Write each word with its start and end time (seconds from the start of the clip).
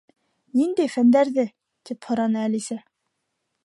—Ниндәй 0.61 0.89
фәндәрҙе? 0.93 1.47
—тип 1.53 2.11
һораны 2.11 2.43
Әлисә. 2.49 2.83